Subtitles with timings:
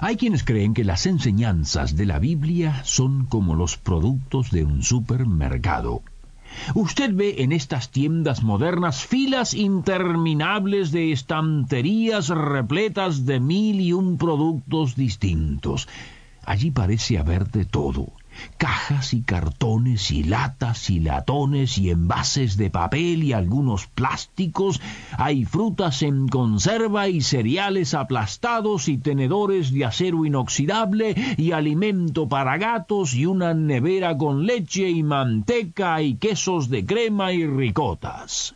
[0.00, 4.82] Hay quienes creen que las enseñanzas de la Biblia son como los productos de un
[4.84, 6.02] supermercado.
[6.74, 14.18] Usted ve en estas tiendas modernas filas interminables de estanterías repletas de mil y un
[14.18, 15.88] productos distintos.
[16.44, 18.12] Allí parece haber de todo
[18.56, 24.80] cajas y cartones y latas y latones y envases de papel y algunos plásticos,
[25.16, 32.58] hay frutas en conserva y cereales aplastados y tenedores de acero inoxidable y alimento para
[32.58, 38.54] gatos y una nevera con leche y manteca y quesos de crema y ricotas.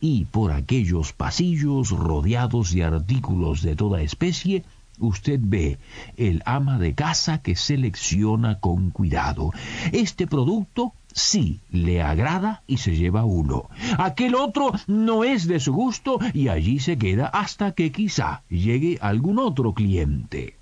[0.00, 4.62] Y por aquellos pasillos rodeados de artículos de toda especie,
[4.98, 5.78] usted ve
[6.16, 9.52] el ama de casa que selecciona con cuidado.
[9.92, 13.68] Este producto sí le agrada y se lleva uno.
[13.98, 18.98] Aquel otro no es de su gusto y allí se queda hasta que quizá llegue
[19.00, 20.56] algún otro cliente.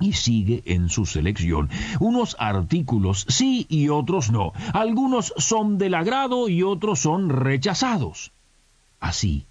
[0.00, 1.70] Y sigue en su selección.
[1.98, 4.52] Unos artículos sí y otros no.
[4.74, 8.32] Algunos son del agrado y otros son rechazados.
[9.00, 9.46] Así,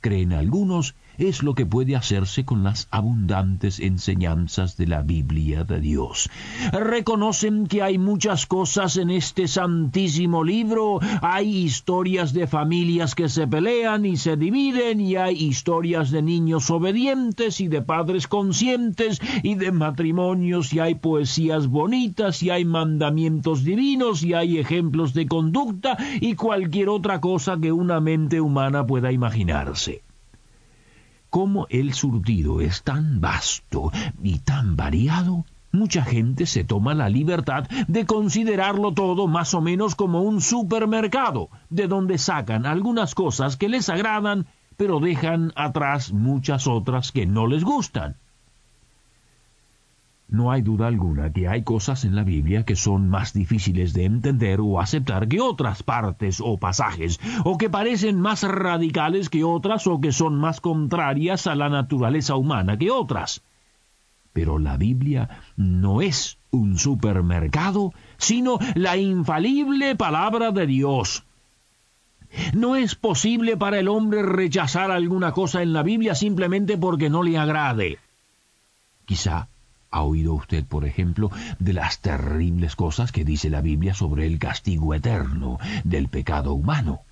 [0.00, 5.80] creen algunos, es lo que puede hacerse con las abundantes enseñanzas de la Biblia de
[5.80, 6.30] Dios.
[6.72, 13.46] Reconocen que hay muchas cosas en este santísimo libro, hay historias de familias que se
[13.46, 19.56] pelean y se dividen, y hay historias de niños obedientes y de padres conscientes, y
[19.56, 25.96] de matrimonios, y hay poesías bonitas, y hay mandamientos divinos, y hay ejemplos de conducta,
[26.20, 30.07] y cualquier otra cosa que una mente humana pueda imaginarse
[31.30, 37.68] como el surtido es tan vasto y tan variado, mucha gente se toma la libertad
[37.86, 43.68] de considerarlo todo más o menos como un supermercado, de donde sacan algunas cosas que
[43.68, 44.46] les agradan,
[44.76, 48.16] pero dejan atrás muchas otras que no les gustan.
[50.30, 54.04] No hay duda alguna que hay cosas en la Biblia que son más difíciles de
[54.04, 59.86] entender o aceptar que otras partes o pasajes, o que parecen más radicales que otras
[59.86, 63.42] o que son más contrarias a la naturaleza humana que otras.
[64.34, 71.24] Pero la Biblia no es un supermercado, sino la infalible palabra de Dios.
[72.52, 77.22] No es posible para el hombre rechazar alguna cosa en la Biblia simplemente porque no
[77.22, 77.98] le agrade.
[79.06, 79.48] Quizá
[79.90, 84.38] ¿Ha oído usted, por ejemplo, de las terribles cosas que dice la Biblia sobre el
[84.38, 87.02] castigo eterno del pecado humano?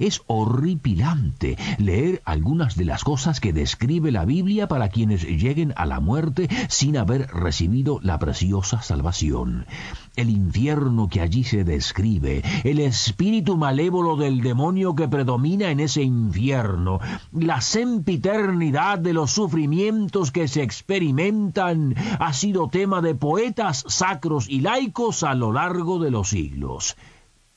[0.00, 5.86] Es horripilante leer algunas de las cosas que describe la Biblia para quienes lleguen a
[5.86, 9.66] la muerte sin haber recibido la preciosa salvación.
[10.14, 16.02] El infierno que allí se describe, el espíritu malévolo del demonio que predomina en ese
[16.02, 17.00] infierno,
[17.32, 24.60] la sempiternidad de los sufrimientos que se experimentan, ha sido tema de poetas sacros y
[24.60, 26.96] laicos a lo largo de los siglos.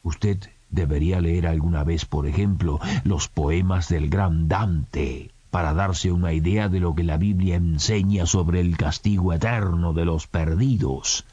[0.03, 0.40] Usted
[0.75, 6.68] Debería leer alguna vez, por ejemplo, los poemas del gran Dante, para darse una idea
[6.68, 11.25] de lo que la Biblia enseña sobre el castigo eterno de los perdidos.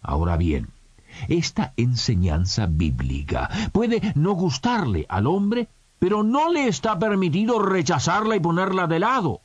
[0.00, 0.68] Ahora bien,
[1.26, 5.66] esta enseñanza bíblica puede no gustarle al hombre,
[5.98, 9.40] pero no le está permitido rechazarla y ponerla de lado.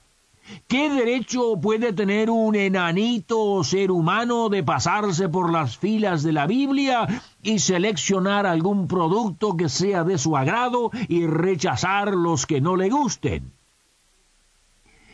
[0.68, 6.47] ¿Qué derecho puede tener un enanito ser humano de pasarse por las filas de la
[6.47, 7.08] Biblia
[7.41, 12.90] y seleccionar algún producto que sea de su agrado y rechazar los que no le
[12.90, 13.52] gusten?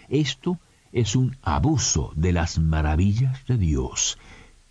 [0.09, 0.59] Esto
[0.91, 4.17] es un abuso de las maravillas de Dios.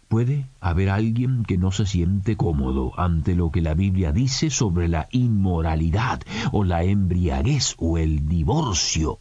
[0.08, 4.86] Puede haber alguien que no se siente cómodo ante lo que la Biblia dice sobre
[4.88, 6.20] la inmoralidad
[6.52, 9.18] o la embriaguez o el divorcio.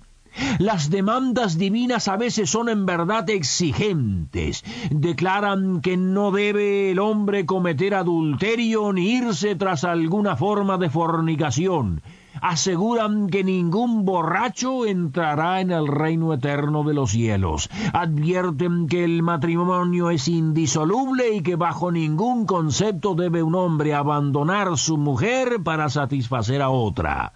[0.59, 4.63] Las demandas divinas a veces son en verdad exigentes.
[4.89, 12.01] Declaran que no debe el hombre cometer adulterio ni irse tras alguna forma de fornicación.
[12.39, 17.69] Aseguran que ningún borracho entrará en el reino eterno de los cielos.
[17.91, 24.77] Advierten que el matrimonio es indisoluble y que bajo ningún concepto debe un hombre abandonar
[24.77, 27.33] su mujer para satisfacer a otra.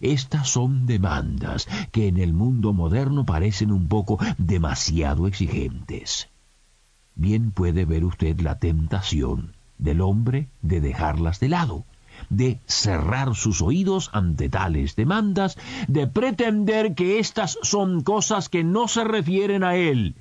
[0.00, 6.28] Estas son demandas que en el mundo moderno parecen un poco demasiado exigentes.
[7.14, 11.84] Bien puede ver usted la tentación del hombre de dejarlas de lado,
[12.30, 18.88] de cerrar sus oídos ante tales demandas, de pretender que estas son cosas que no
[18.88, 20.14] se refieren a él.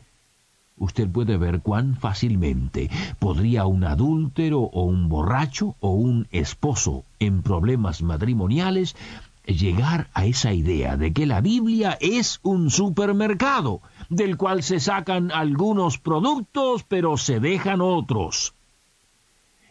[0.78, 2.90] Usted puede ver cuán fácilmente
[3.20, 8.96] podría un adúltero o un borracho o un esposo en problemas matrimoniales
[9.56, 15.31] llegar a esa idea de que la Biblia es un supermercado, del cual se sacan
[15.31, 18.54] algunos productos pero se dejan otros.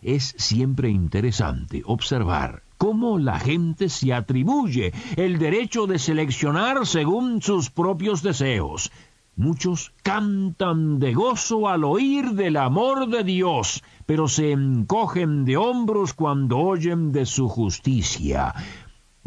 [0.02, 7.70] Es siempre interesante observar cómo la gente se atribuye el derecho de seleccionar según sus
[7.70, 8.92] propios deseos.
[9.34, 16.12] Muchos cantan de gozo al oír del amor de Dios, pero se encogen de hombros
[16.14, 18.54] cuando oyen de su justicia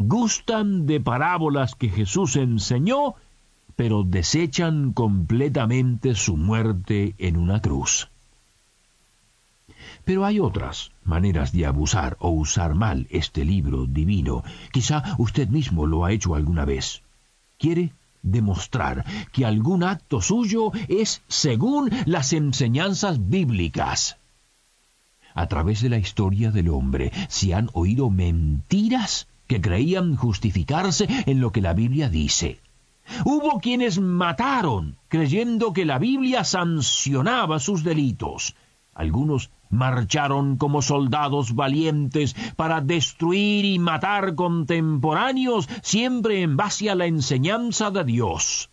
[0.02, 3.14] gustan de parábolas que Jesús enseñó,
[3.76, 8.08] pero desechan completamente su muerte en una cruz.
[10.04, 14.42] Pero hay otras maneras de abusar o usar mal este libro divino.
[14.72, 17.02] Quizá usted mismo lo ha hecho alguna vez.
[17.58, 24.16] ¿Quiere demostrar que algún acto suyo es según las enseñanzas bíblicas?
[25.34, 31.40] A través de la historia del hombre se han oído mentiras que creían justificarse en
[31.42, 32.58] lo que la Biblia dice.
[33.26, 38.56] Hubo quienes mataron creyendo que la Biblia sancionaba sus delitos.
[38.94, 47.04] Algunos marcharon como soldados valientes para destruir y matar contemporáneos siempre en base a la
[47.04, 48.70] enseñanza de Dios.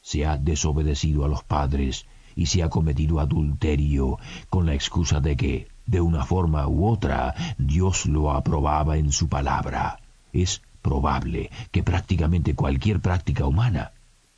[0.00, 4.18] Se ha desobedecido a los padres y se ha cometido adulterio
[4.48, 9.28] con la excusa de que de una forma u otra, Dios lo aprobaba en su
[9.28, 9.99] palabra.
[10.32, 13.92] Es probable que prácticamente cualquier práctica humana,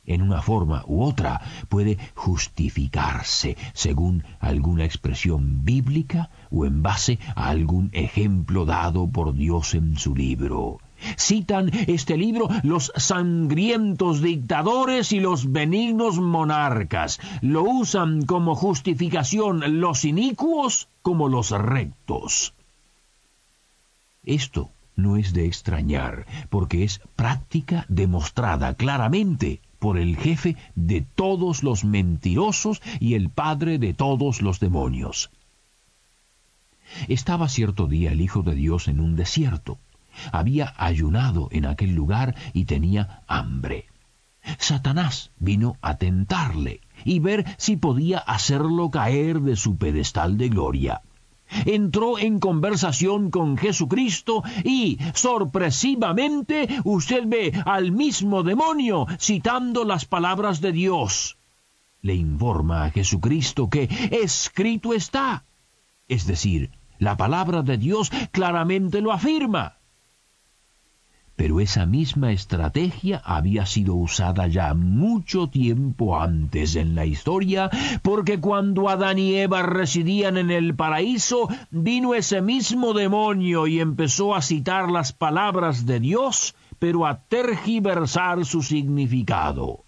[0.05, 7.47] en una forma u otra, puede justificarse según alguna expresión bíblica o en base a
[7.49, 10.79] algún ejemplo dado por Dios en su libro.
[11.17, 17.19] Citan este libro los sangrientos dictadores y los benignos monarcas.
[17.41, 22.53] Lo usan como justificación los inicuos como los rectos.
[24.25, 31.63] Esto no es de extrañar, porque es práctica demostrada claramente por el jefe de todos
[31.63, 35.29] los mentirosos y el padre de todos los demonios.
[37.07, 39.77] Estaba cierto día el Hijo de Dios en un desierto
[40.31, 43.85] había ayunado en aquel lugar y tenía hambre.
[44.57, 51.01] Satanás vino a tentarle y ver si podía hacerlo caer de su pedestal de gloria.
[51.65, 60.61] Entró en conversación con Jesucristo y, sorpresivamente, usted ve al mismo demonio citando las palabras
[60.61, 61.37] de Dios.
[62.01, 65.45] Le informa a Jesucristo que escrito está.
[66.07, 69.77] Es decir, la palabra de Dios claramente lo afirma.
[71.35, 77.71] Pero esa misma estrategia había sido usada ya mucho tiempo antes en la historia,
[78.03, 84.35] porque cuando Adán y Eva residían en el paraíso, vino ese mismo demonio y empezó
[84.35, 89.85] a citar las palabras de Dios, pero a tergiversar su significado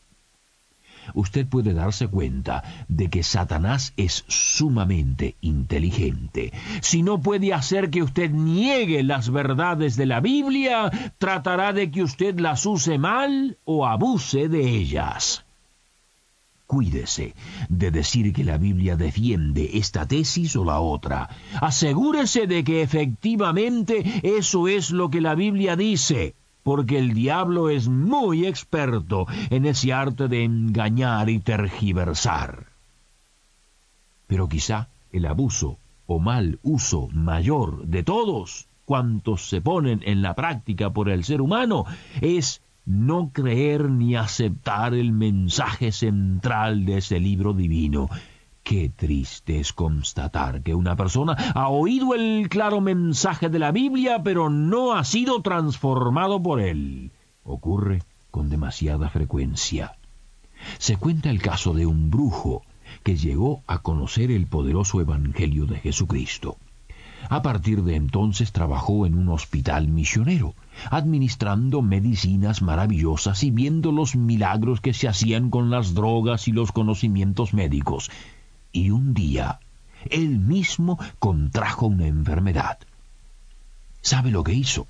[1.14, 6.52] usted puede darse cuenta de que Satanás es sumamente inteligente.
[6.82, 12.04] Si no puede hacer que usted niegue las verdades de la Biblia, tratará de que
[12.04, 15.46] usted las use mal o abuse de ellas.
[16.68, 17.36] Cuídese
[17.70, 21.30] de decir que la Biblia defiende esta tesis o la otra.
[21.62, 26.34] Asegúrese de que efectivamente eso es lo que la Biblia dice
[26.66, 32.66] porque el diablo es muy experto en ese arte de engañar y tergiversar.
[34.26, 40.34] Pero quizá el abuso o mal uso mayor de todos cuantos se ponen en la
[40.34, 41.86] práctica por el ser humano
[42.20, 48.10] es no creer ni aceptar el mensaje central de ese libro divino,
[48.66, 54.24] Qué triste es constatar que una persona ha oído el claro mensaje de la Biblia,
[54.24, 57.12] pero no ha sido transformado por él.
[57.44, 59.98] Ocurre con demasiada frecuencia.
[60.80, 62.64] Se cuenta el caso de un brujo
[63.04, 66.58] que llegó a conocer el poderoso Evangelio de Jesucristo.
[67.30, 70.56] A partir de entonces trabajó en un hospital misionero,
[70.90, 76.72] administrando medicinas maravillosas y viendo los milagros que se hacían con las drogas y los
[76.72, 78.10] conocimientos médicos
[78.76, 79.60] y un día
[80.10, 82.78] él mismo contrajo una enfermedad.
[84.02, 84.86] ¿Sabe lo que hizo?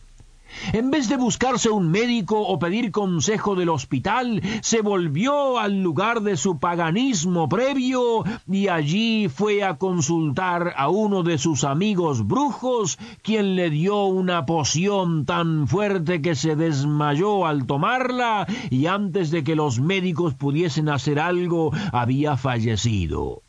[0.74, 6.22] En vez de buscarse un médico o pedir consejo del hospital, se volvió al lugar
[6.22, 12.98] de su paganismo previo y allí fue a consultar a uno de sus amigos brujos,
[13.22, 19.44] quien le dio una poción tan fuerte que se desmayó al tomarla y antes de
[19.44, 23.44] que los médicos pudiesen hacer algo había fallecido.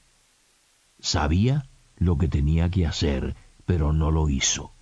[1.00, 1.66] Sabía
[1.98, 4.72] lo que tenía que hacer, pero no lo hizo.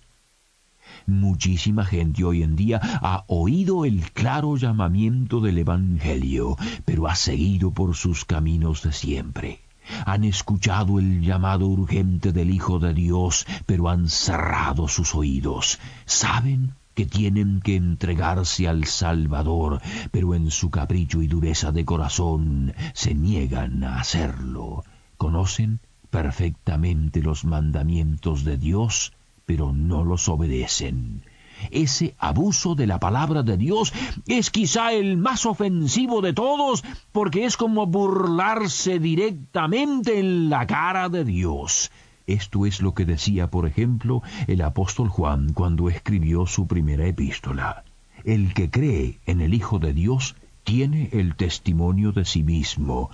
[1.07, 7.71] Muchísima gente hoy en día ha oído el claro llamamiento del Evangelio, pero ha seguido
[7.71, 9.61] por sus caminos de siempre.
[10.05, 15.79] Han escuchado el llamado urgente del Hijo de Dios, pero han cerrado sus oídos.
[16.05, 19.81] Saben que tienen que entregarse al Salvador,
[20.11, 24.83] pero en su capricho y dureza de corazón se niegan a hacerlo.
[25.17, 25.81] Conocen
[26.15, 29.11] perfectamente los mandamientos de Dios,
[29.45, 31.23] pero no los obedecen.
[31.71, 33.91] Ese abuso de la palabra de Dios
[34.25, 41.09] es quizá el más ofensivo de todos porque es como burlarse directamente en la cara
[41.09, 41.91] de Dios.
[42.27, 47.83] Esto es lo que decía, por ejemplo, el apóstol Juan cuando escribió su primera epístola.
[48.23, 53.09] El que cree en el Hijo de Dios tiene el testimonio de sí mismo.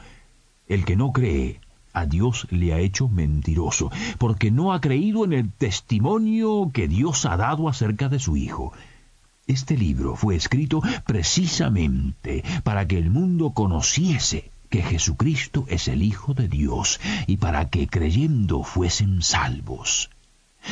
[0.67, 1.60] El que no cree
[1.94, 7.26] a Dios le ha hecho mentiroso, porque no ha creído en el testimonio que Dios
[7.26, 8.74] ha dado acerca de su Hijo.
[9.48, 16.34] Este libro fue escrito precisamente para que el mundo conociese que Jesucristo es el Hijo
[16.34, 20.10] de Dios y para que creyendo fuesen salvos.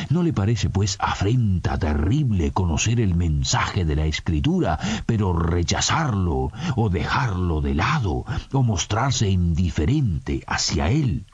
[0.08, 6.88] ¿No le parece, pues, afrenta terrible conocer el mensaje de la Escritura, pero rechazarlo o
[6.88, 11.26] dejarlo de lado o mostrarse indiferente hacia él?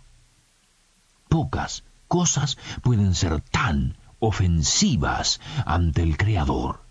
[1.28, 6.82] Pocas cosas pueden ser tan ofensivas ante el Creador.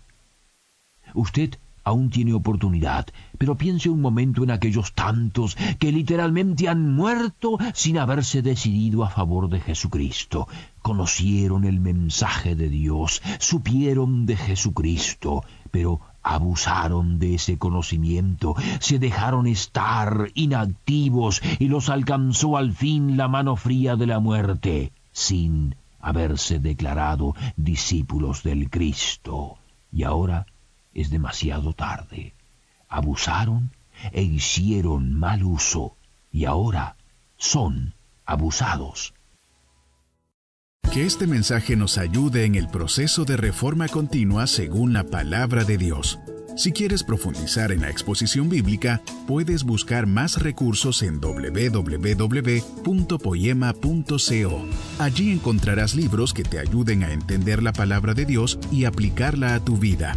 [1.14, 3.06] Usted aún tiene oportunidad,
[3.38, 9.08] pero piense un momento en aquellos tantos que literalmente han muerto sin haberse decidido a
[9.08, 10.48] favor de Jesucristo.
[10.82, 19.46] Conocieron el mensaje de Dios, supieron de Jesucristo, pero abusaron de ese conocimiento, se dejaron
[19.46, 26.58] estar inactivos y los alcanzó al fin la mano fría de la muerte, sin haberse
[26.58, 29.58] declarado discípulos del Cristo.
[29.92, 30.46] Y ahora
[30.96, 32.32] es demasiado tarde.
[32.88, 33.70] Abusaron
[34.12, 35.94] e hicieron mal uso
[36.32, 36.96] y ahora
[37.36, 39.12] son abusados.
[40.92, 45.76] Que este mensaje nos ayude en el proceso de reforma continua según la palabra de
[45.76, 46.18] Dios.
[46.56, 52.26] Si quieres profundizar en la exposición bíblica, puedes buscar más recursos en www.poema.co.
[54.98, 59.60] Allí encontrarás libros que te ayuden a entender la palabra de Dios y aplicarla a
[59.60, 60.16] tu vida.